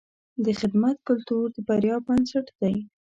[0.43, 2.75] د خدمت کلتور د بریا بنسټ دی.